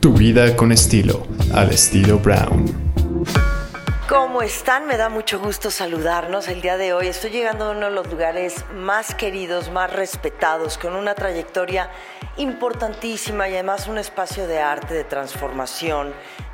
Tu 0.00 0.12
vida 0.12 0.54
con 0.54 0.70
estilo, 0.70 1.26
al 1.52 1.70
estilo 1.70 2.20
Brown. 2.20 2.72
¿Cómo 4.08 4.42
están? 4.42 4.86
Me 4.86 4.96
da 4.96 5.08
mucho 5.08 5.40
gusto 5.40 5.72
saludarnos 5.72 6.46
el 6.46 6.62
día 6.62 6.76
de 6.76 6.92
hoy. 6.92 7.08
Estoy 7.08 7.30
llegando 7.30 7.64
a 7.64 7.70
uno 7.72 7.86
de 7.86 7.92
los 7.92 8.08
lugares 8.08 8.64
más 8.72 9.16
queridos, 9.16 9.72
más 9.72 9.92
respetados, 9.92 10.78
con 10.78 10.94
una 10.94 11.16
trayectoria 11.16 11.90
importantísima 12.36 13.48
y 13.48 13.54
además 13.54 13.88
un 13.88 13.98
espacio 13.98 14.46
de 14.46 14.60
arte, 14.60 14.94
de 14.94 15.02
transformación, 15.02 16.12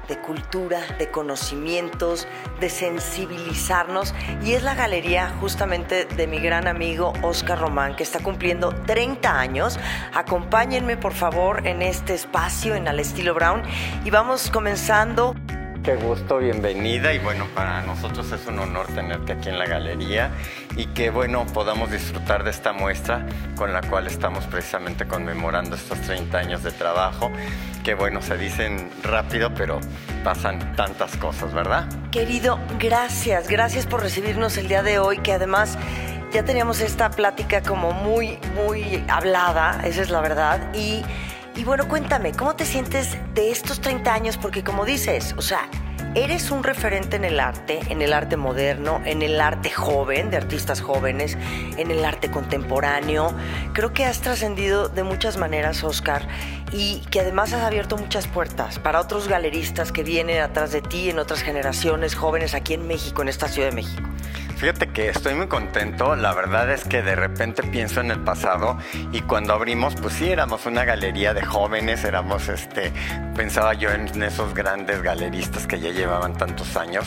de 0.09 0.19
cultura, 0.21 0.81
de 0.99 1.11
conocimientos, 1.11 2.27
de 2.61 2.71
sensibilizarnos. 2.71 4.15
Y 4.45 4.55
es 4.55 4.63
la 4.63 4.75
galería 4.75 5.33
justamente 5.41 6.05
de 6.05 6.27
mi 6.27 6.39
gran 6.39 6.67
amigo 6.67 7.13
Oscar 7.23 7.59
Román, 7.59 7.97
que 7.97 8.03
está 8.03 8.21
cumpliendo 8.21 8.75
30 8.87 9.39
años. 9.39 9.79
Acompáñenme 10.15 10.97
por 10.97 11.13
favor 11.13 11.67
en 11.67 11.83
este 11.83 12.15
espacio, 12.15 12.75
en 12.75 12.89
Al 12.89 13.01
Estilo 13.01 13.35
Brown. 13.35 13.63
Y 14.05 14.11
vamos 14.11 14.51
comenzando. 14.51 15.35
Qué 15.85 15.97
gusto, 15.97 16.39
bienvenida 16.39 17.13
y 17.13 17.19
bueno, 17.19 17.47
para 17.55 17.83
nosotros 17.83 18.33
es 18.33 18.47
un 18.47 18.59
honor 18.59 18.87
tenerte 18.87 19.35
aquí 19.35 19.51
en 19.51 19.59
la 19.59 19.67
galería 19.67 20.31
y 20.77 20.87
que 20.87 21.11
bueno, 21.11 21.45
podamos 21.45 21.91
disfrutar 21.91 22.43
de 22.43 22.53
esta 22.53 22.73
muestra 22.73 23.27
con 23.55 23.71
la 23.75 23.83
cual 23.83 24.07
estamos 24.07 24.47
precisamente 24.47 25.07
conmemorando 25.07 25.77
estos 25.77 26.01
30 26.01 26.39
años 26.39 26.63
de 26.63 26.73
trabajo, 26.73 27.31
que 27.85 27.93
bueno, 27.93 28.23
se 28.23 28.39
dicen 28.39 28.91
rápido, 29.03 29.53
pero 29.53 29.79
pasan 30.25 30.75
tantas 30.75 31.19
cosas, 31.19 31.53
¿verdad? 31.53 31.87
Querido, 32.11 32.59
gracias, 32.79 33.47
gracias 33.47 33.85
por 33.85 34.01
recibirnos 34.01 34.57
el 34.57 34.69
día 34.69 34.83
de 34.83 34.99
hoy, 34.99 35.19
que 35.19 35.35
además 35.35 35.77
ya 36.33 36.47
teníamos 36.47 36.81
esta 36.81 37.11
plática 37.11 37.61
como 37.61 37.93
muy, 37.93 38.39
muy 38.55 39.05
hablada, 39.07 39.83
esa 39.85 40.01
es 40.01 40.09
la 40.09 40.23
verdad, 40.23 40.75
y 40.75 41.03
y 41.57 41.65
bueno, 41.65 41.89
cuéntame, 41.89 42.33
¿cómo 42.33 42.57
te 42.57 42.65
sientes 42.65 43.17
de 43.35 43.51
estos 43.51 43.81
30 43.81 44.13
años? 44.13 44.37
Porque 44.37 44.65
como 44.65 44.85
dices, 44.85 45.35
o 45.37 45.43
sea, 45.43 45.69
eres 46.15 46.51
un 46.51 46.65
referente 46.65 47.17
en 47.17 47.25
el 47.25 47.39
arte, 47.39 47.81
en 47.89 48.03
el 48.03 48.13
arte 48.13 48.37
moderno, 48.37 49.01
en 49.05 49.23
el 49.23 49.41
arte 49.41 49.71
joven, 49.71 50.31
de 50.31 50.37
artistas 50.37 50.81
jóvenes, 50.81 51.37
en 51.77 51.91
el 51.91 52.05
arte 52.05 52.31
contemporáneo. 52.31 53.35
Creo 53.73 53.93
que 53.93 54.05
has 54.05 54.21
trascendido 54.21 54.89
de 54.89 55.05
muchas 55.05 55.37
maneras, 55.37 55.85
Oscar, 55.85 56.27
y 56.73 57.01
que 57.11 57.21
además 57.21 57.53
has 57.53 57.63
abierto 57.63 57.97
muchas 57.97 58.27
puertas 58.27 58.79
para 58.79 59.01
otros 59.01 59.29
galeristas 59.29 59.93
que 59.93 60.03
vienen 60.03 60.41
atrás 60.41 60.73
de 60.73 60.83
ti 60.83 61.11
en 61.11 61.19
otras 61.19 61.43
generaciones 61.43 62.17
jóvenes 62.17 62.55
aquí 62.55 62.75
en 62.75 62.87
México, 62.87 63.23
en 63.23 63.29
esta 63.29 63.49
Ciudad 63.49 63.69
de 63.69 63.75
México. 63.77 64.03
Fíjate 64.57 64.87
que 64.87 65.09
estoy 65.09 65.35
muy 65.35 65.49
contento, 65.49 66.17
la 66.17 66.33
verdad 66.33 66.71
es 66.71 66.85
que 66.85 67.03
de 67.03 67.17
repente 67.17 67.63
pienso 67.65 68.01
en 68.01 68.11
el 68.11 68.21
pasado 68.21 68.79
y 69.13 69.21
cuando 69.23 69.53
abrimos, 69.53 69.95
pues 69.97 70.15
sí, 70.15 70.31
éramos 70.31 70.65
una 70.65 70.85
galería 70.85 71.35
de 71.35 71.45
jóvenes, 71.45 72.05
éramos, 72.05 72.49
este, 72.49 72.93
pensaba 73.35 73.75
yo 73.75 73.91
en 73.91 74.23
esos 74.23 74.55
grandes 74.55 75.03
galeristas 75.03 75.67
que 75.67 75.81
ya 75.81 75.91
llevaban 75.91 76.35
tantos 76.39 76.77
años 76.77 77.05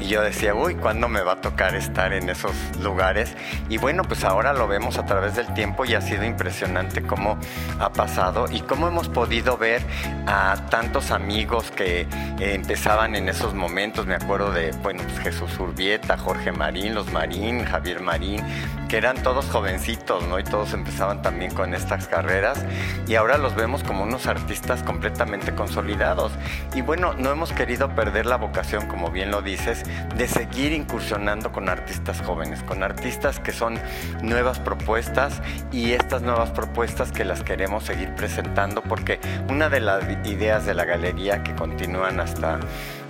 y 0.00 0.06
yo 0.06 0.22
decía, 0.22 0.54
uy, 0.54 0.76
¿cuándo 0.76 1.08
me 1.08 1.22
va 1.22 1.32
a 1.32 1.40
tocar 1.40 1.74
estar 1.74 2.12
en 2.12 2.30
esos 2.30 2.52
lugares? 2.80 3.34
Y 3.68 3.78
bueno, 3.78 4.04
pues 4.04 4.24
ahora 4.24 4.52
lo 4.52 4.68
vemos 4.68 4.96
a 4.96 5.04
través 5.04 5.34
del 5.34 5.52
tiempo 5.54 5.84
y 5.84 5.94
ha 5.94 6.00
sido 6.00 6.24
impresionante 6.24 7.02
cómo 7.02 7.38
ha 7.80 7.92
pasado 7.92 8.46
y 8.50 8.60
cómo 8.60 8.86
hemos 8.88 9.08
podido 9.08 9.56
ver 9.56 9.82
a 10.26 10.56
tantos 10.70 11.10
amigos 11.10 11.70
que 11.72 12.02
eh, 12.02 12.06
empezaban 12.38 13.16
en 13.16 13.28
esos 13.28 13.54
momentos, 13.54 14.06
me 14.06 14.14
acuerdo 14.14 14.52
de, 14.52 14.70
bueno, 14.82 15.02
pues 15.02 15.18
Jesús 15.18 15.58
Urbieta, 15.58 16.16
Jorge 16.16 16.52
Los 16.84 17.12
Marín, 17.12 17.64
Javier 17.64 18.00
Marín, 18.00 18.42
que 18.88 18.96
eran 18.96 19.22
todos 19.22 19.46
jovencitos, 19.46 20.26
¿no? 20.28 20.38
Y 20.38 20.44
todos 20.44 20.72
empezaban 20.72 21.22
también 21.22 21.52
con 21.52 21.74
estas 21.74 22.06
carreras 22.06 22.64
y 23.06 23.16
ahora 23.16 23.36
los 23.36 23.54
vemos 23.54 23.82
como 23.82 24.04
unos 24.04 24.26
artistas 24.26 24.82
completamente 24.82 25.54
consolidados. 25.54 26.32
Y 26.74 26.80
bueno, 26.80 27.14
no 27.14 27.30
hemos 27.30 27.52
querido 27.52 27.94
perder 27.94 28.26
la 28.26 28.36
vocación, 28.36 28.86
como 28.86 29.10
bien 29.10 29.30
lo 29.30 29.42
dices, 29.42 29.82
de 30.16 30.28
seguir 30.28 30.72
incursionando 30.72 31.52
con 31.52 31.68
artistas 31.68 32.20
jóvenes, 32.22 32.62
con 32.62 32.82
artistas 32.82 33.40
que 33.40 33.52
son 33.52 33.78
nuevas 34.22 34.58
propuestas 34.58 35.42
y 35.72 35.92
estas 35.92 36.22
nuevas 36.22 36.50
propuestas 36.50 37.12
que 37.12 37.24
las 37.24 37.42
queremos 37.42 37.84
seguir 37.84 38.14
presentando 38.14 38.82
porque 38.82 39.20
una 39.50 39.68
de 39.68 39.80
las 39.80 40.04
ideas 40.26 40.64
de 40.64 40.74
la 40.74 40.84
galería 40.84 41.42
que 41.42 41.54
continúan 41.54 42.20
hasta 42.20 42.60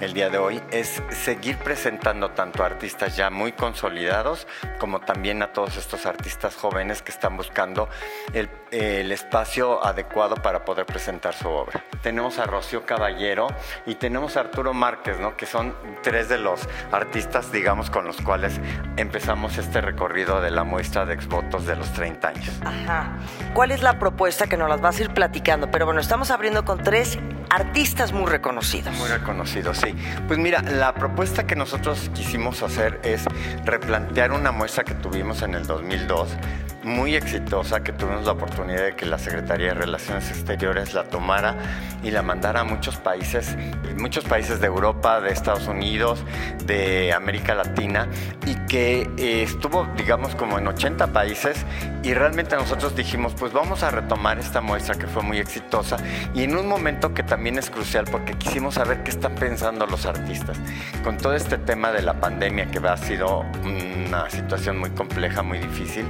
el 0.00 0.12
día 0.12 0.30
de 0.30 0.38
hoy 0.38 0.60
es 0.70 1.02
seguir 1.10 1.56
presentando 1.58 2.30
tanto 2.30 2.62
a 2.62 2.66
artistas 2.66 3.16
ya 3.16 3.30
muy 3.30 3.52
consolidados 3.52 4.46
como 4.78 5.00
también 5.00 5.42
a 5.42 5.52
todos 5.52 5.76
estos 5.76 6.06
artistas 6.06 6.54
jóvenes 6.54 7.02
que 7.02 7.10
están 7.10 7.36
buscando 7.36 7.88
el, 8.32 8.48
espacio 8.70 9.84
adecuado 9.84 10.36
para 10.36 10.64
poder 10.64 10.86
presentar 10.86 11.34
su 11.34 11.48
obra. 11.48 11.82
Tenemos 12.02 12.38
a 12.38 12.44
Rocío 12.44 12.84
Caballero 12.84 13.48
y 13.86 13.94
tenemos 13.94 14.36
a 14.36 14.40
Arturo 14.40 14.74
Márquez, 14.74 15.18
¿no? 15.18 15.36
que 15.36 15.46
son 15.46 15.74
tres 16.02 16.28
de 16.28 16.38
los 16.38 16.68
artistas, 16.92 17.50
digamos, 17.50 17.90
con 17.90 18.04
los 18.04 18.20
cuales 18.20 18.60
empezamos 18.96 19.56
este 19.58 19.80
recorrido 19.80 20.40
de 20.40 20.50
la 20.50 20.64
muestra 20.64 21.06
de 21.06 21.14
exvotos 21.14 21.66
de 21.66 21.76
los 21.76 21.92
30 21.94 22.28
años. 22.28 22.50
Ajá. 22.64 23.18
¿Cuál 23.54 23.70
es 23.70 23.82
la 23.82 23.98
propuesta 23.98 24.46
que 24.46 24.56
nos 24.56 24.68
las 24.68 24.80
vas 24.80 24.98
a 24.98 25.02
ir 25.02 25.10
platicando? 25.14 25.70
Pero 25.70 25.86
bueno, 25.86 26.00
estamos 26.00 26.30
abriendo 26.30 26.64
con 26.64 26.82
tres 26.82 27.18
artistas 27.50 28.12
muy 28.12 28.26
reconocidos. 28.26 28.96
Muy 28.96 29.08
reconocidos, 29.08 29.78
sí. 29.78 29.94
Pues 30.26 30.38
mira, 30.38 30.62
la 30.62 30.94
propuesta 30.94 31.46
que 31.46 31.56
nosotros 31.56 32.10
quisimos 32.14 32.62
hacer 32.62 33.00
es 33.02 33.24
replantear 33.64 34.32
una 34.32 34.52
muestra 34.52 34.84
que 34.84 34.94
tuvimos 34.94 35.42
en 35.42 35.54
el 35.54 35.66
2002 35.66 36.28
muy 36.88 37.14
exitosa 37.14 37.82
que 37.82 37.92
tuvimos 37.92 38.24
la 38.24 38.32
oportunidad 38.32 38.82
de 38.82 38.96
que 38.96 39.06
la 39.06 39.18
Secretaría 39.18 39.68
de 39.68 39.74
Relaciones 39.74 40.30
Exteriores 40.30 40.94
la 40.94 41.04
tomara 41.04 41.54
y 42.02 42.10
la 42.10 42.22
mandara 42.22 42.60
a 42.60 42.64
muchos 42.64 42.96
países, 42.96 43.56
muchos 43.96 44.24
países 44.24 44.58
de 44.60 44.66
Europa, 44.66 45.20
de 45.20 45.30
Estados 45.30 45.68
Unidos, 45.68 46.24
de 46.64 47.12
América 47.12 47.54
Latina 47.54 48.08
y 48.46 48.54
que 48.66 49.10
eh, 49.18 49.42
estuvo, 49.42 49.86
digamos, 49.96 50.34
como 50.34 50.58
en 50.58 50.66
80 50.66 51.12
países 51.12 51.64
y 52.02 52.14
realmente 52.14 52.56
nosotros 52.56 52.96
dijimos, 52.96 53.34
pues 53.38 53.52
vamos 53.52 53.82
a 53.82 53.90
retomar 53.90 54.38
esta 54.38 54.60
muestra 54.60 54.94
que 54.94 55.06
fue 55.06 55.22
muy 55.22 55.38
exitosa 55.38 55.98
y 56.34 56.42
en 56.44 56.56
un 56.56 56.66
momento 56.66 57.12
que 57.12 57.22
también 57.22 57.58
es 57.58 57.70
crucial 57.70 58.06
porque 58.10 58.34
quisimos 58.34 58.74
saber 58.74 59.02
qué 59.02 59.10
están 59.10 59.34
pensando 59.34 59.86
los 59.86 60.06
artistas 60.06 60.58
con 61.04 61.18
todo 61.18 61.34
este 61.34 61.58
tema 61.58 61.92
de 61.92 62.02
la 62.02 62.14
pandemia 62.14 62.66
que 62.70 62.78
ha 62.78 62.96
sido 62.96 63.44
una 63.62 64.30
situación 64.30 64.78
muy 64.78 64.90
compleja, 64.90 65.42
muy 65.42 65.58
difícil 65.58 66.06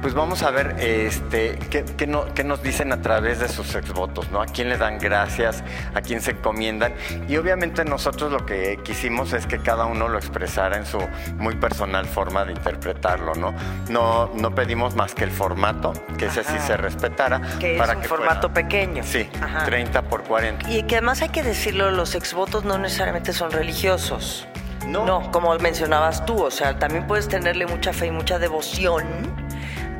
pues 0.00 0.14
vamos 0.16 0.42
a 0.42 0.50
ver 0.50 0.76
este, 0.78 1.58
qué, 1.70 1.84
qué, 1.84 2.06
no, 2.06 2.34
qué, 2.34 2.42
nos 2.42 2.62
dicen 2.62 2.92
a 2.92 3.00
través 3.00 3.38
de 3.38 3.48
sus 3.48 3.74
exvotos, 3.74 4.30
¿no? 4.30 4.40
A 4.40 4.46
quién 4.46 4.68
le 4.68 4.76
dan 4.76 4.98
gracias, 4.98 5.62
a 5.94 6.00
quién 6.00 6.20
se 6.20 6.32
encomiendan. 6.32 6.94
Y 7.28 7.36
obviamente 7.36 7.84
nosotros 7.84 8.32
lo 8.32 8.44
que 8.44 8.80
quisimos 8.82 9.32
es 9.32 9.46
que 9.46 9.58
cada 9.58 9.84
uno 9.84 10.08
lo 10.08 10.18
expresara 10.18 10.76
en 10.76 10.86
su 10.86 10.98
muy 11.36 11.54
personal 11.56 12.06
forma 12.06 12.44
de 12.44 12.52
interpretarlo, 12.52 13.34
¿no? 13.34 13.54
No, 13.88 14.30
no 14.34 14.54
pedimos 14.54 14.96
más 14.96 15.14
que 15.14 15.24
el 15.24 15.30
formato, 15.30 15.92
que 16.18 16.26
ese 16.26 16.42
sí 16.42 16.58
se 16.66 16.76
respetara. 16.76 17.40
Que 17.60 17.76
para 17.76 17.92
es 17.92 17.96
un 17.96 18.02
que 18.02 18.08
formato 18.08 18.52
pequeño. 18.52 19.02
Sí, 19.04 19.28
Ajá. 19.40 19.64
30 19.64 20.02
por 20.02 20.24
40. 20.24 20.70
Y 20.70 20.82
que 20.84 20.96
además 20.96 21.22
hay 21.22 21.28
que 21.28 21.42
decirlo, 21.42 21.90
los 21.90 22.14
exvotos 22.14 22.64
no 22.64 22.78
necesariamente 22.78 23.32
son 23.32 23.50
religiosos. 23.52 24.48
No. 24.86 25.04
no, 25.04 25.32
como 25.32 25.52
mencionabas 25.58 26.24
tú, 26.26 26.40
o 26.40 26.50
sea, 26.50 26.78
también 26.78 27.08
puedes 27.08 27.26
tenerle 27.26 27.66
mucha 27.66 27.92
fe 27.92 28.06
y 28.06 28.10
mucha 28.12 28.38
devoción 28.38 29.04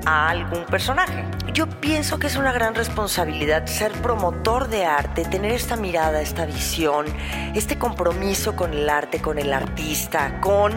a 0.07 0.31
algún 0.31 0.65
personaje. 0.65 1.25
Yo 1.53 1.69
pienso 1.69 2.19
que 2.19 2.29
es 2.29 2.37
una 2.37 2.53
gran 2.53 2.75
responsabilidad 2.75 3.67
ser 3.67 3.93
promotor 3.93 4.69
de 4.69 4.87
arte, 4.87 5.25
tener 5.25 5.53
esta 5.53 5.77
mirada, 5.77 6.23
esta 6.23 6.47
visión, 6.47 7.07
este 7.55 7.77
compromiso 7.79 8.57
con 8.57 8.73
el 8.73 8.89
arte, 8.89 9.21
con 9.21 9.39
el 9.39 9.53
artista, 9.53 10.41
con 10.41 10.73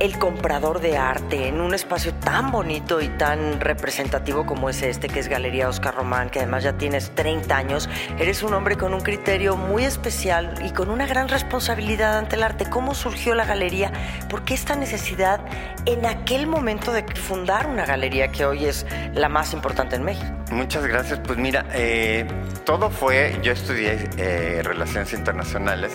el 0.00 0.18
comprador 0.18 0.80
de 0.80 0.96
arte 0.96 1.46
en 1.46 1.60
un 1.60 1.74
espacio 1.74 2.14
tan 2.14 2.50
bonito 2.50 3.02
y 3.02 3.08
tan 3.08 3.60
representativo 3.60 4.46
como 4.46 4.70
es 4.70 4.82
este, 4.82 5.08
que 5.08 5.20
es 5.20 5.28
Galería 5.28 5.68
Oscar 5.68 5.94
Román, 5.94 6.30
que 6.30 6.38
además 6.40 6.64
ya 6.64 6.72
tienes 6.72 7.14
30 7.14 7.54
años. 7.54 7.88
Eres 8.18 8.42
un 8.42 8.54
hombre 8.54 8.76
con 8.76 8.94
un 8.94 9.02
criterio 9.02 9.56
muy 9.56 9.84
especial 9.84 10.54
y 10.64 10.70
con 10.70 10.88
una 10.88 11.06
gran 11.06 11.28
responsabilidad 11.28 12.16
ante 12.16 12.36
el 12.36 12.42
arte. 12.42 12.64
¿Cómo 12.68 12.94
surgió 12.94 13.34
la 13.34 13.44
galería? 13.44 13.92
¿Por 14.30 14.42
qué 14.42 14.54
esta 14.54 14.74
necesidad 14.74 15.40
en 15.84 16.06
aquel 16.06 16.46
momento 16.46 16.92
de 16.92 17.04
fundar 17.14 17.66
una 17.66 17.84
galería 17.84 18.32
que 18.32 18.46
hoy 18.46 18.64
es 18.64 18.86
la 19.12 19.28
más 19.28 19.52
importante 19.52 19.96
en 19.96 20.02
México? 20.02 20.39
Muchas 20.50 20.84
gracias. 20.84 21.20
Pues 21.20 21.38
mira, 21.38 21.64
eh, 21.72 22.26
todo 22.64 22.90
fue, 22.90 23.38
yo 23.40 23.52
estudié 23.52 24.08
eh, 24.16 24.62
Relaciones 24.64 25.12
Internacionales. 25.12 25.92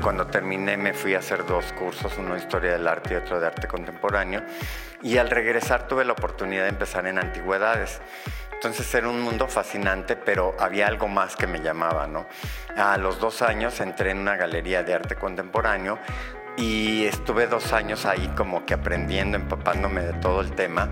Cuando 0.00 0.28
terminé 0.28 0.76
me 0.76 0.94
fui 0.94 1.14
a 1.14 1.18
hacer 1.18 1.44
dos 1.44 1.72
cursos, 1.72 2.12
uno 2.16 2.34
de 2.34 2.40
Historia 2.40 2.72
del 2.72 2.86
Arte 2.86 3.14
y 3.14 3.16
otro 3.16 3.40
de 3.40 3.48
Arte 3.48 3.66
Contemporáneo. 3.66 4.44
Y 5.02 5.18
al 5.18 5.28
regresar 5.28 5.88
tuve 5.88 6.04
la 6.04 6.12
oportunidad 6.12 6.62
de 6.62 6.68
empezar 6.68 7.06
en 7.08 7.18
Antigüedades. 7.18 8.00
Entonces 8.52 8.94
era 8.94 9.08
un 9.08 9.20
mundo 9.20 9.48
fascinante, 9.48 10.14
pero 10.14 10.54
había 10.60 10.86
algo 10.86 11.08
más 11.08 11.34
que 11.34 11.48
me 11.48 11.60
llamaba, 11.60 12.06
¿no? 12.06 12.26
A 12.76 12.96
los 12.98 13.18
dos 13.18 13.42
años 13.42 13.80
entré 13.80 14.12
en 14.12 14.18
una 14.18 14.36
galería 14.36 14.84
de 14.84 14.94
arte 14.94 15.16
contemporáneo 15.16 15.98
y 16.56 17.04
estuve 17.04 17.48
dos 17.48 17.72
años 17.72 18.06
ahí 18.06 18.28
como 18.36 18.64
que 18.64 18.72
aprendiendo, 18.72 19.36
empapándome 19.36 20.02
de 20.02 20.14
todo 20.14 20.40
el 20.40 20.52
tema 20.52 20.88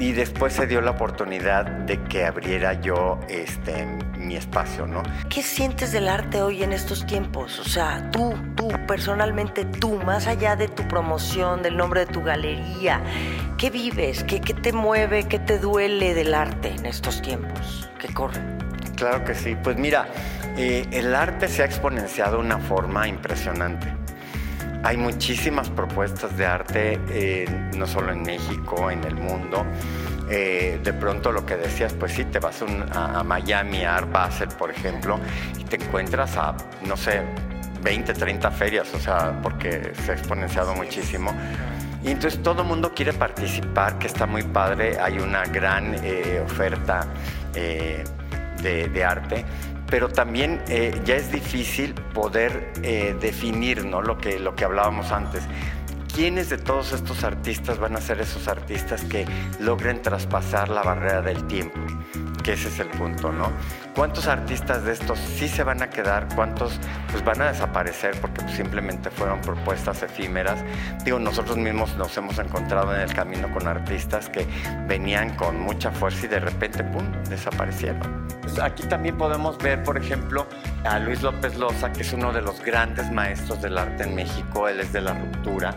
y 0.00 0.12
después 0.12 0.54
se 0.54 0.66
dio 0.66 0.80
la 0.80 0.92
oportunidad 0.92 1.66
de 1.66 2.02
que 2.04 2.24
abriera 2.24 2.80
yo 2.80 3.20
este, 3.28 3.86
mi 4.16 4.34
espacio, 4.34 4.86
¿no? 4.86 5.02
¿Qué 5.28 5.42
sientes 5.42 5.92
del 5.92 6.08
arte 6.08 6.40
hoy 6.40 6.62
en 6.62 6.72
estos 6.72 7.06
tiempos? 7.06 7.60
O 7.60 7.64
sea, 7.64 8.10
tú, 8.10 8.34
tú, 8.56 8.68
personalmente 8.88 9.66
tú, 9.66 9.96
más 9.96 10.26
allá 10.26 10.56
de 10.56 10.68
tu 10.68 10.88
promoción, 10.88 11.62
del 11.62 11.76
nombre 11.76 12.06
de 12.06 12.12
tu 12.12 12.22
galería, 12.22 13.02
¿qué 13.58 13.68
vives? 13.68 14.24
¿Qué, 14.24 14.40
qué 14.40 14.54
te 14.54 14.72
mueve? 14.72 15.28
¿Qué 15.28 15.38
te 15.38 15.58
duele 15.58 16.14
del 16.14 16.32
arte 16.32 16.70
en 16.70 16.86
estos 16.86 17.20
tiempos 17.20 17.90
que 17.98 18.12
corren? 18.12 18.58
Claro 18.96 19.22
que 19.24 19.34
sí. 19.34 19.54
Pues 19.62 19.76
mira, 19.76 20.08
eh, 20.56 20.86
el 20.92 21.14
arte 21.14 21.46
se 21.46 21.62
ha 21.62 21.66
exponenciado 21.66 22.38
de 22.38 22.42
una 22.42 22.58
forma 22.58 23.06
impresionante. 23.06 23.99
Hay 24.82 24.96
muchísimas 24.96 25.68
propuestas 25.68 26.36
de 26.38 26.46
arte, 26.46 26.98
eh, 27.10 27.70
no 27.76 27.86
solo 27.86 28.12
en 28.12 28.22
México, 28.22 28.90
en 28.90 29.04
el 29.04 29.14
mundo. 29.14 29.66
Eh, 30.30 30.80
de 30.82 30.92
pronto 30.94 31.32
lo 31.32 31.44
que 31.44 31.56
decías, 31.56 31.92
pues 31.92 32.12
sí, 32.12 32.24
te 32.24 32.38
vas 32.38 32.62
a, 32.92 33.22
Miami, 33.22 33.84
a 33.84 33.96
Art 33.96 34.10
Basel, 34.10 34.48
por 34.48 34.70
ejemplo, 34.70 35.18
y 35.58 35.64
te 35.64 35.76
encuentras 35.76 36.36
a, 36.36 36.56
no 36.86 36.96
sé, 36.96 37.20
20, 37.82 38.14
30 38.14 38.50
ferias, 38.52 38.94
o 38.94 38.98
sea, 38.98 39.38
porque 39.42 39.92
se 40.04 40.12
ha 40.12 40.14
exponenciado 40.14 40.74
muchísimo. 40.74 41.34
Y 42.02 42.12
entonces 42.12 42.42
todo 42.42 42.62
el 42.62 42.68
mundo 42.68 42.92
quiere 42.94 43.12
participar, 43.12 43.98
que 43.98 44.06
está 44.06 44.24
muy 44.24 44.44
padre, 44.44 44.98
hay 44.98 45.18
una 45.18 45.44
gran 45.44 45.94
eh, 46.02 46.40
oferta 46.42 47.06
de, 47.52 49.04
arte 49.04 49.44
pero 49.90 50.08
también 50.08 50.62
eh, 50.68 50.98
ya 51.04 51.16
es 51.16 51.32
difícil 51.32 51.94
poder 51.94 52.72
eh, 52.82 53.16
definir 53.20 53.84
¿no? 53.84 54.00
lo, 54.00 54.16
que, 54.18 54.38
lo 54.38 54.54
que 54.54 54.64
hablábamos 54.64 55.10
antes. 55.10 55.42
¿Quiénes 56.14 56.48
de 56.48 56.58
todos 56.58 56.92
estos 56.92 57.24
artistas 57.24 57.78
van 57.78 57.96
a 57.96 58.00
ser 58.00 58.20
esos 58.20 58.48
artistas 58.48 59.04
que 59.04 59.26
logren 59.58 60.02
traspasar 60.02 60.68
la 60.68 60.82
barrera 60.82 61.22
del 61.22 61.46
tiempo? 61.46 61.78
Que 62.42 62.54
ese 62.54 62.68
es 62.68 62.78
el 62.80 62.88
punto, 62.88 63.32
¿no? 63.32 63.52
¿Cuántos 63.94 64.26
artistas 64.26 64.84
de 64.84 64.92
estos 64.92 65.18
sí 65.18 65.46
se 65.46 65.62
van 65.62 65.82
a 65.82 65.90
quedar? 65.90 66.26
¿Cuántos 66.34 66.78
pues 67.10 67.22
van 67.24 67.42
a 67.42 67.52
desaparecer 67.52 68.18
porque 68.20 68.40
pues, 68.42 68.54
simplemente 68.54 69.10
fueron 69.10 69.40
propuestas 69.40 70.02
efímeras? 70.02 70.64
Digo, 71.04 71.18
nosotros 71.18 71.58
mismos 71.58 71.94
nos 71.96 72.16
hemos 72.16 72.38
encontrado 72.38 72.94
en 72.94 73.02
el 73.02 73.12
camino 73.12 73.52
con 73.52 73.68
artistas 73.68 74.30
que 74.30 74.46
venían 74.86 75.36
con 75.36 75.60
mucha 75.60 75.90
fuerza 75.90 76.26
y 76.26 76.28
de 76.28 76.40
repente, 76.40 76.82
¡pum!, 76.82 77.04
desaparecieron. 77.28 78.26
Aquí 78.62 78.84
también 78.84 79.18
podemos 79.18 79.58
ver, 79.58 79.82
por 79.82 79.98
ejemplo, 79.98 80.46
a 80.84 80.98
Luis 80.98 81.22
López 81.22 81.56
Loza, 81.56 81.92
que 81.92 82.02
es 82.02 82.12
uno 82.12 82.32
de 82.32 82.42
los 82.42 82.60
grandes 82.64 83.10
maestros 83.10 83.62
del 83.62 83.78
arte 83.78 84.04
en 84.04 84.14
México. 84.14 84.68
Él 84.68 84.80
es 84.80 84.92
de 84.92 85.00
la 85.00 85.14
ruptura 85.14 85.74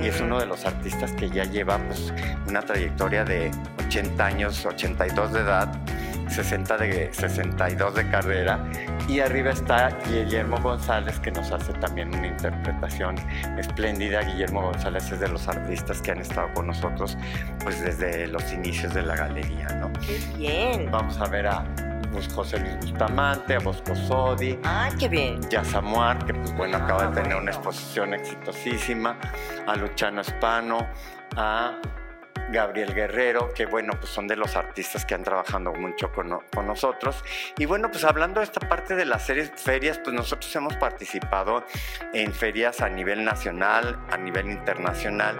y 0.00 0.06
es 0.06 0.20
uno 0.20 0.38
de 0.38 0.46
los 0.46 0.64
artistas 0.64 1.12
que 1.12 1.28
ya 1.28 1.44
lleva 1.44 1.78
pues, 1.78 2.12
una 2.48 2.62
trayectoria 2.62 3.24
de 3.24 3.50
80 3.86 4.24
años, 4.24 4.64
82 4.64 5.32
de 5.32 5.40
edad 5.40 5.68
60 6.28 6.76
de, 6.78 7.12
62 7.12 7.94
de 7.94 8.10
carrera. 8.10 8.58
Y 9.08 9.20
arriba 9.20 9.50
está 9.50 9.96
Guillermo 10.08 10.58
González, 10.60 11.18
que 11.20 11.30
nos 11.30 11.52
hace 11.52 11.72
también 11.74 12.14
una 12.14 12.26
interpretación 12.26 13.16
espléndida. 13.58 14.22
Guillermo 14.22 14.62
González 14.62 15.10
es 15.12 15.20
de 15.20 15.28
los 15.28 15.46
artistas 15.48 16.02
que 16.02 16.10
han 16.10 16.20
estado 16.20 16.52
con 16.54 16.66
nosotros 16.66 17.16
pues 17.62 17.80
desde 17.82 18.26
los 18.26 18.52
inicios 18.52 18.94
de 18.94 19.02
la 19.02 19.16
galería, 19.16 19.68
¿no? 19.80 19.92
¡Qué 20.00 20.20
bien! 20.36 20.90
Vamos 20.90 21.18
a 21.18 21.28
ver 21.28 21.46
a 21.46 21.64
pues, 22.16 22.32
José 22.32 22.58
Luis 22.58 22.76
Bustamante, 22.76 23.56
a 23.56 23.58
Bosco 23.58 23.94
Sodi. 23.94 24.58
¡Ay, 24.64 24.90
qué 24.98 25.06
bien! 25.06 25.38
Yasamuar, 25.50 26.24
que 26.24 26.32
pues 26.32 26.50
bueno, 26.56 26.78
acaba 26.78 27.08
de 27.08 27.20
tener 27.20 27.36
una 27.36 27.50
exposición 27.50 28.14
exitosísima. 28.14 29.18
A 29.66 29.76
Luciano 29.76 30.22
Espano, 30.22 30.78
a 31.36 31.78
Gabriel 32.50 32.94
Guerrero, 32.94 33.52
que 33.52 33.66
bueno, 33.66 33.92
pues 34.00 34.10
son 34.10 34.26
de 34.26 34.36
los 34.36 34.56
artistas 34.56 35.04
que 35.04 35.14
han 35.14 35.24
trabajado 35.24 35.74
mucho 35.74 36.10
con, 36.10 36.38
con, 36.54 36.66
nosotros. 36.66 37.22
Y 37.58 37.66
bueno, 37.66 37.90
pues 37.90 38.02
hablando 38.04 38.40
de 38.40 38.44
esta 38.44 38.66
parte 38.66 38.94
de 38.94 39.04
las 39.04 39.26
series, 39.26 39.52
ferias, 39.54 39.98
pues 39.98 40.16
nosotros 40.16 40.54
hemos 40.56 40.74
participado 40.76 41.64
en 42.14 42.32
ferias 42.32 42.80
a 42.80 42.88
nivel 42.88 43.24
nacional, 43.24 43.98
a 44.10 44.16
nivel 44.16 44.50
internacional 44.50 45.36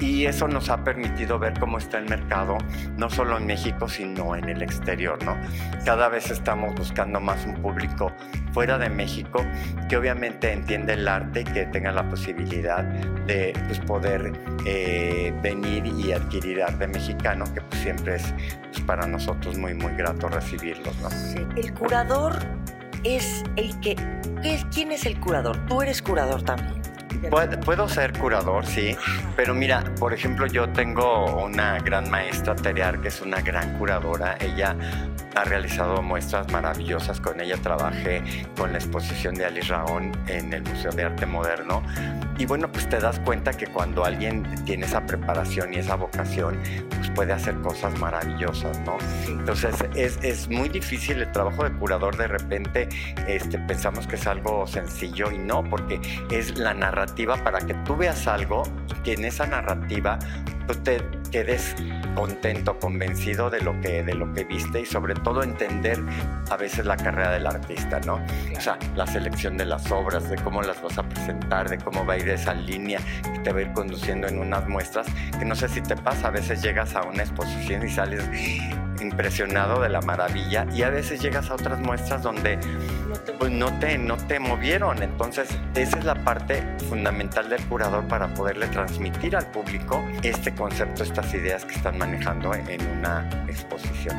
y 0.00 0.26
eso 0.26 0.48
nos 0.48 0.70
ha 0.70 0.82
permitido 0.82 1.38
ver 1.38 1.58
cómo 1.58 1.78
está 1.78 1.98
el 1.98 2.08
mercado, 2.08 2.58
no 2.96 3.08
solo 3.08 3.38
en 3.38 3.46
México, 3.46 3.88
sino 3.88 4.34
en 4.34 4.48
el 4.48 4.62
exterior, 4.62 5.22
¿no? 5.24 5.36
Cada 5.84 6.08
vez 6.08 6.30
estamos 6.30 6.74
buscando 6.74 7.20
más 7.20 7.44
un 7.46 7.54
público 7.54 8.12
fuera 8.52 8.78
de 8.78 8.88
México 8.88 9.44
que 9.88 9.96
obviamente 9.96 10.52
entiende 10.52 10.94
el 10.94 11.06
arte 11.06 11.40
y 11.40 11.44
que 11.44 11.66
tenga 11.66 11.92
la 11.92 12.08
posibilidad 12.08 12.82
de 13.26 13.52
pues, 13.66 13.80
poder 13.80 14.32
eh, 14.66 15.32
venir 15.42 15.86
y 15.86 16.12
adquirir 16.12 16.62
arte 16.62 16.86
mexicano, 16.88 17.44
que 17.54 17.60
pues, 17.60 17.82
siempre 17.82 18.16
es 18.16 18.34
pues, 18.72 18.80
para 18.82 19.06
nosotros 19.06 19.56
muy, 19.58 19.74
muy 19.74 19.94
grato 19.94 20.28
recibirlos, 20.28 20.96
¿no? 21.00 21.08
El 21.56 21.72
curador 21.74 22.36
es 23.04 23.44
el 23.56 23.78
que... 23.80 23.96
¿Quién 24.72 24.92
es 24.92 25.06
el 25.06 25.18
curador? 25.20 25.56
Tú 25.66 25.80
eres 25.80 26.02
curador 26.02 26.42
también. 26.42 26.83
Puedo 27.64 27.88
ser 27.88 28.12
curador, 28.18 28.66
sí, 28.66 28.96
pero 29.36 29.54
mira, 29.54 29.82
por 29.98 30.12
ejemplo, 30.12 30.46
yo 30.46 30.68
tengo 30.68 31.44
una 31.44 31.78
gran 31.78 32.10
maestra, 32.10 32.54
Terear, 32.54 33.00
que 33.00 33.08
es 33.08 33.20
una 33.20 33.40
gran 33.40 33.78
curadora. 33.78 34.36
Ella 34.40 34.76
ha 35.34 35.44
realizado 35.44 36.02
muestras 36.02 36.50
maravillosas. 36.52 37.20
Con 37.20 37.40
ella 37.40 37.56
trabajé 37.56 38.22
con 38.56 38.72
la 38.72 38.78
exposición 38.78 39.34
de 39.34 39.46
Alice 39.46 39.68
Raón 39.68 40.12
en 40.26 40.52
el 40.52 40.62
Museo 40.62 40.92
de 40.92 41.04
Arte 41.04 41.26
Moderno. 41.26 41.82
Y 42.36 42.46
bueno, 42.46 42.70
pues 42.70 42.88
te 42.88 42.98
das 42.98 43.20
cuenta 43.20 43.52
que 43.52 43.66
cuando 43.68 44.04
alguien 44.04 44.44
tiene 44.64 44.86
esa 44.86 45.06
preparación 45.06 45.72
y 45.72 45.78
esa 45.78 45.94
vocación, 45.94 46.58
pues 46.88 47.08
puede 47.10 47.32
hacer 47.32 47.54
cosas 47.60 47.96
maravillosas, 48.00 48.80
¿no? 48.80 48.98
Entonces 49.28 49.76
es, 49.94 50.18
es 50.22 50.48
muy 50.48 50.68
difícil 50.68 51.20
el 51.20 51.30
trabajo 51.30 51.62
de 51.62 51.72
curador. 51.72 52.16
De 52.16 52.26
repente 52.26 52.88
este, 53.28 53.58
pensamos 53.58 54.06
que 54.08 54.16
es 54.16 54.26
algo 54.26 54.66
sencillo 54.66 55.30
y 55.30 55.38
no, 55.38 55.62
porque 55.62 56.00
es 56.30 56.58
la 56.58 56.74
narrativa 56.74 57.36
para 57.36 57.60
que 57.60 57.74
tú 57.84 57.96
veas 57.96 58.26
algo 58.26 58.64
y 58.90 58.94
que 59.02 59.12
en 59.12 59.24
esa 59.24 59.46
narrativa 59.46 60.18
tú 60.66 60.74
te 60.74 61.02
quedes 61.34 61.74
contento, 62.14 62.78
convencido 62.78 63.50
de 63.50 63.60
lo 63.60 63.80
que 63.80 64.04
de 64.04 64.14
lo 64.14 64.32
que 64.32 64.44
viste 64.44 64.82
y 64.82 64.86
sobre 64.86 65.14
todo 65.14 65.42
entender 65.42 65.98
a 66.48 66.56
veces 66.56 66.86
la 66.86 66.96
carrera 66.96 67.32
del 67.32 67.44
artista, 67.44 67.98
¿no? 68.06 68.24
O 68.56 68.60
sea, 68.60 68.78
la 68.94 69.04
selección 69.04 69.56
de 69.56 69.64
las 69.64 69.90
obras, 69.90 70.30
de 70.30 70.36
cómo 70.36 70.62
las 70.62 70.80
vas 70.80 70.96
a 70.96 71.02
presentar, 71.02 71.68
de 71.68 71.78
cómo 71.78 72.06
va 72.06 72.14
a 72.14 72.18
ir 72.18 72.28
esa 72.28 72.54
línea 72.54 73.00
que 73.24 73.40
te 73.40 73.52
va 73.52 73.58
a 73.58 73.62
ir 73.62 73.72
conduciendo 73.72 74.28
en 74.28 74.38
unas 74.38 74.68
muestras, 74.68 75.08
que 75.36 75.44
no 75.44 75.56
sé 75.56 75.68
si 75.68 75.80
te 75.80 75.96
pasa, 75.96 76.28
a 76.28 76.30
veces 76.30 76.62
llegas 76.62 76.94
a 76.94 77.02
una 77.02 77.24
exposición 77.24 77.84
y 77.84 77.90
sales 77.90 78.30
impresionado 79.04 79.80
de 79.80 79.88
la 79.88 80.00
maravilla 80.00 80.66
y 80.72 80.82
a 80.82 80.90
veces 80.90 81.20
llegas 81.20 81.50
a 81.50 81.54
otras 81.54 81.80
muestras 81.80 82.22
donde 82.22 82.58
pues 83.38 83.50
no 83.50 83.78
te, 83.78 83.98
no 83.98 84.16
te 84.16 84.38
movieron. 84.40 85.02
Entonces 85.02 85.48
esa 85.74 85.98
es 85.98 86.04
la 86.04 86.14
parte 86.24 86.62
fundamental 86.88 87.48
del 87.48 87.62
curador 87.66 88.06
para 88.08 88.32
poderle 88.34 88.66
transmitir 88.68 89.36
al 89.36 89.46
público 89.50 90.04
este 90.22 90.54
concepto, 90.54 91.02
estas 91.02 91.32
ideas 91.34 91.64
que 91.64 91.74
están 91.74 91.98
manejando 91.98 92.54
en 92.54 92.80
una 92.98 93.28
exposición. 93.48 94.16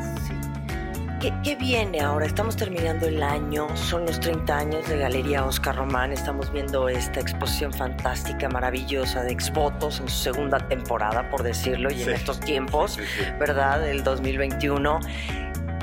¿Qué, 1.43 1.55
viene 1.55 2.01
ahora? 2.01 2.27
Estamos 2.27 2.55
terminando 2.55 3.07
el 3.07 3.23
año, 3.23 3.67
son 3.75 4.05
los 4.05 4.19
30 4.19 4.57
años 4.57 4.87
de 4.87 4.99
Galería 4.99 5.43
Oscar 5.43 5.75
Román, 5.75 6.11
estamos 6.11 6.51
viendo 6.51 6.87
esta 6.87 7.19
exposición 7.19 7.73
fantástica, 7.73 8.47
maravillosa 8.47 9.23
de 9.23 9.31
Exvotos 9.31 9.99
en 9.99 10.07
su 10.07 10.17
segunda 10.17 10.59
temporada, 10.59 11.27
por 11.31 11.41
decirlo, 11.41 11.91
y 11.91 12.03
en 12.03 12.11
estos 12.11 12.39
tiempos, 12.39 12.99
¿verdad? 13.39 13.79
Del 13.79 14.03
2021 14.03 14.99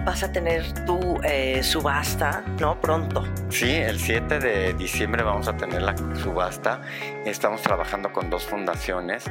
vas 0.05 0.23
a 0.23 0.31
tener 0.31 0.73
tu 0.85 1.19
eh, 1.25 1.61
subasta, 1.65 2.45
¿no? 2.61 2.81
Pronto. 2.81 3.25
Sí, 3.49 3.71
el 3.71 3.99
7 3.99 4.39
de 4.39 4.75
diciembre 4.75 5.25
vamos 5.25 5.49
a 5.49 5.57
tener 5.57 5.83
la 5.83 5.97
subasta. 6.23 6.83
Estamos 7.25 7.63
trabajando 7.63 8.13
con 8.13 8.31
dos 8.31 8.45
fundaciones 8.45 9.25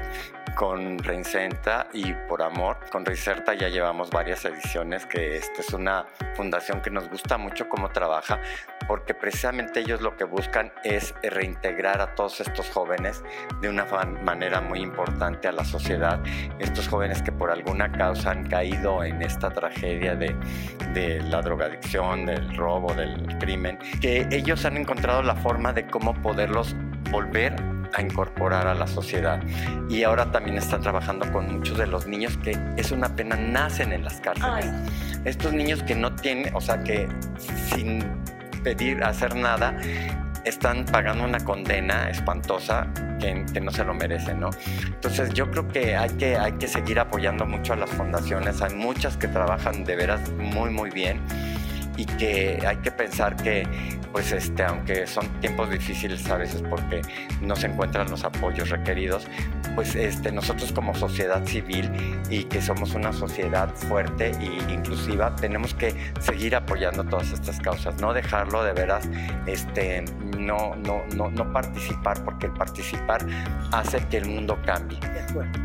con 0.55 0.99
Reincenta 0.99 1.87
y 1.93 2.13
Por 2.13 2.41
Amor. 2.41 2.77
Con 2.91 3.05
Reinserta 3.05 3.53
ya 3.53 3.69
llevamos 3.69 4.09
varias 4.09 4.45
ediciones, 4.45 5.05
que 5.05 5.37
esta 5.37 5.61
es 5.61 5.73
una 5.73 6.05
fundación 6.35 6.81
que 6.81 6.89
nos 6.89 7.09
gusta 7.09 7.37
mucho 7.37 7.67
cómo 7.69 7.89
trabaja, 7.89 8.39
porque 8.87 9.13
precisamente 9.13 9.79
ellos 9.79 10.01
lo 10.01 10.15
que 10.15 10.23
buscan 10.23 10.71
es 10.83 11.13
reintegrar 11.23 12.01
a 12.01 12.15
todos 12.15 12.41
estos 12.41 12.69
jóvenes 12.69 13.23
de 13.61 13.69
una 13.69 13.85
manera 14.23 14.61
muy 14.61 14.79
importante 14.79 15.47
a 15.47 15.51
la 15.51 15.65
sociedad. 15.65 16.19
Estos 16.59 16.87
jóvenes 16.87 17.21
que 17.21 17.31
por 17.31 17.51
alguna 17.51 17.91
causa 17.91 18.31
han 18.31 18.47
caído 18.47 19.03
en 19.03 19.21
esta 19.21 19.49
tragedia 19.49 20.15
de, 20.15 20.35
de 20.93 21.21
la 21.21 21.41
drogadicción, 21.41 22.25
del 22.25 22.55
robo, 22.55 22.93
del 22.93 23.37
crimen, 23.39 23.77
que 24.01 24.27
ellos 24.31 24.65
han 24.65 24.77
encontrado 24.77 25.23
la 25.23 25.35
forma 25.35 25.73
de 25.73 25.87
cómo 25.87 26.13
poderlos 26.21 26.75
volver 27.09 27.80
a 27.93 28.01
incorporar 28.01 28.67
a 28.67 28.73
la 28.73 28.87
sociedad. 28.87 29.41
Y 29.89 30.03
ahora 30.03 30.31
también 30.31 30.57
están 30.57 30.81
trabajando 30.81 31.31
con 31.31 31.57
muchos 31.57 31.77
de 31.77 31.87
los 31.87 32.07
niños 32.07 32.37
que 32.37 32.57
es 32.77 32.91
una 32.91 33.15
pena 33.15 33.35
nacen 33.35 33.93
en 33.93 34.03
las 34.03 34.19
cárceles. 34.21 34.65
Estos 35.25 35.53
niños 35.53 35.83
que 35.83 35.95
no 35.95 36.13
tienen, 36.15 36.53
o 36.55 36.61
sea, 36.61 36.83
que 36.83 37.07
sin 37.69 38.03
pedir 38.63 39.03
hacer 39.03 39.35
nada, 39.35 39.75
están 40.45 40.85
pagando 40.85 41.23
una 41.23 41.39
condena 41.39 42.09
espantosa 42.09 42.87
que, 43.19 43.45
que, 43.53 43.61
no 43.61 43.71
se 43.71 43.83
lo 43.83 43.93
merecen, 43.93 44.39
¿no? 44.39 44.49
Entonces 44.85 45.31
yo 45.33 45.49
creo 45.51 45.67
que 45.67 45.95
hay, 45.95 46.09
que 46.11 46.35
hay 46.37 46.53
que 46.53 46.67
seguir 46.67 46.99
apoyando 46.99 47.45
mucho 47.45 47.73
a 47.73 47.75
las 47.75 47.91
fundaciones, 47.91 48.61
hay 48.61 48.73
muchas 48.73 49.17
que 49.17 49.27
trabajan 49.27 49.83
de 49.83 49.95
veras 49.95 50.31
muy, 50.31 50.71
muy 50.71 50.89
bien 50.89 51.21
y 52.01 52.05
que 52.05 52.59
hay 52.65 52.77
que 52.77 52.89
pensar 52.89 53.35
que 53.35 53.63
pues 54.11 54.31
este, 54.31 54.63
aunque 54.63 55.07
son 55.07 55.27
tiempos 55.39 55.69
difíciles 55.69 56.27
a 56.29 56.37
veces 56.37 56.63
porque 56.67 57.01
no 57.41 57.55
se 57.55 57.67
encuentran 57.67 58.09
los 58.09 58.23
apoyos 58.23 58.69
requeridos, 58.69 59.27
pues 59.75 59.95
este, 59.95 60.31
nosotros 60.31 60.71
como 60.73 60.93
sociedad 60.95 61.45
civil 61.45 61.89
y 62.29 62.43
que 62.45 62.61
somos 62.61 62.93
una 62.93 63.13
sociedad 63.13 63.73
fuerte 63.73 64.31
e 64.31 64.73
inclusiva, 64.73 65.33
tenemos 65.35 65.73
que 65.73 65.95
seguir 66.19 66.55
apoyando 66.55 67.03
todas 67.03 67.31
estas 67.31 67.59
causas, 67.59 68.01
no 68.01 68.13
dejarlo 68.13 68.63
de 68.63 68.73
veras, 68.73 69.07
este, 69.45 70.03
no, 70.37 70.75
no, 70.75 71.03
no, 71.15 71.29
no 71.31 71.53
participar, 71.53 72.23
porque 72.25 72.47
el 72.47 72.53
participar 72.53 73.25
hace 73.71 74.05
que 74.07 74.17
el 74.17 74.25
mundo 74.25 74.59
cambie. 74.65 74.99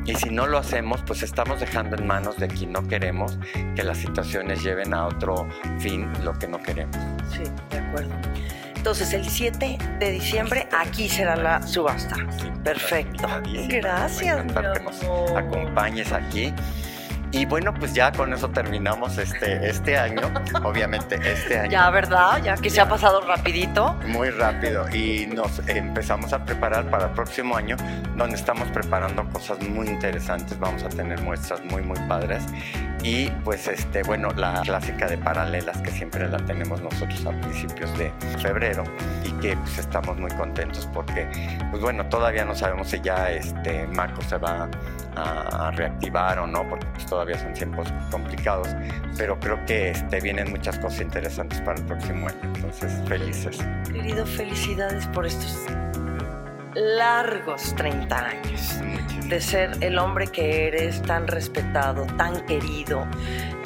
Y 0.05 0.15
si 0.15 0.31
no 0.31 0.47
lo 0.47 0.59
hacemos, 0.59 1.03
pues 1.05 1.23
estamos 1.23 1.59
dejando 1.59 1.97
en 1.97 2.07
manos 2.07 2.37
de 2.37 2.47
quien 2.47 2.73
no 2.73 2.87
queremos 2.87 3.39
que 3.75 3.83
las 3.83 3.99
situaciones 3.99 4.63
lleven 4.63 4.95
a 4.95 5.07
otro 5.07 5.49
fin 5.79 6.09
lo 6.27 6.39
que 6.39 6.49
no 6.49 6.61
queremos. 6.61 6.97
Sí, 7.33 7.45
de 7.71 7.79
acuerdo. 7.79 8.15
Entonces, 8.75 9.13
el 9.15 9.29
7 9.29 9.79
de 9.99 10.11
diciembre 10.11 10.69
aquí 10.77 11.09
será 11.09 11.35
la 11.35 11.63
subasta. 11.63 12.17
Perfecto. 12.63 13.27
Gracias. 13.69 14.45
que 14.45 14.81
nos 14.83 15.03
acompañes 15.37 16.13
aquí. 16.13 16.53
Y 17.33 17.45
bueno, 17.45 17.75
pues 17.75 17.93
ya 17.93 18.13
con 18.13 18.33
eso 18.33 18.49
terminamos 18.49 19.19
este, 19.19 19.69
este 19.69 19.99
año, 19.99 20.33
obviamente 20.65 21.17
este 21.17 21.59
año. 21.59 21.71
Ya, 21.71 21.91
¿verdad? 21.91 22.41
Ya 22.43 22.57
que 22.57 22.71
se 22.71 22.81
ha 22.81 22.89
pasado 22.89 23.21
rapidito. 23.21 23.95
Muy 24.07 24.31
rápido 24.31 24.89
y 24.89 25.27
nos 25.27 25.61
empezamos 25.69 26.33
a 26.33 26.45
preparar 26.45 26.89
para 26.89 27.07
el 27.07 27.11
próximo 27.11 27.57
año, 27.57 27.77
donde 28.17 28.37
estamos 28.37 28.69
preparando 28.69 29.29
cosas 29.31 29.61
muy 29.61 29.89
interesantes, 29.89 30.59
vamos 30.59 30.85
a 30.85 30.89
tener 30.89 31.21
muestras 31.23 31.63
muy, 31.65 31.83
muy 31.83 31.99
padres. 32.09 32.45
Y 33.07 33.31
pues, 33.45 33.69
este, 33.69 34.03
bueno, 34.03 34.31
la 34.37 34.63
clásica 34.63 35.07
de 35.07 35.17
paralelas 35.17 35.81
que 35.81 35.93
siempre 35.93 36.29
la 36.29 36.39
tenemos 36.39 36.83
nosotros 36.83 37.25
a 37.25 37.31
principios 37.41 37.97
de 37.97 38.11
febrero 38.43 38.83
y 39.25 39.31
que 39.35 39.57
pues 39.57 39.79
estamos 39.79 40.19
muy 40.19 40.33
contentos 40.33 40.89
porque, 40.93 41.29
pues 41.71 41.81
bueno, 41.81 42.05
todavía 42.07 42.45
no 42.45 42.53
sabemos 42.57 42.89
si 42.89 43.01
ya 43.01 43.31
este 43.31 43.87
Marco 43.87 44.23
se 44.23 44.39
va 44.39 44.69
a, 45.15 45.71
reactivar 45.71 46.41
o 46.41 46.49
no, 46.49 46.69
porque 46.69 46.87
pues, 46.95 47.07
todavía 47.07 47.39
son 47.39 47.53
tiempos 47.53 47.87
complicados, 48.11 48.75
pero 49.17 49.39
creo 49.39 49.65
que 49.67 49.91
este, 49.91 50.21
vienen 50.21 50.51
muchas 50.51 50.77
cosas 50.81 51.03
interesantes 51.03 51.61
para 51.61 51.79
el 51.79 51.87
próximo 51.87 52.27
año, 52.27 52.41
entonces 52.57 52.93
felices. 53.07 53.59
Querido, 53.93 54.27
felicidades 54.27 55.07
por 55.09 55.27
estos 55.27 55.65
largos 56.77 57.75
30 57.75 58.19
años 58.19 58.81
de 59.29 59.41
ser 59.41 59.71
el 59.81 59.99
hombre 59.99 60.27
que 60.27 60.69
eres, 60.69 61.01
tan 61.03 61.27
respetado, 61.27 62.07
tan 62.19 62.45
querido, 62.45 63.07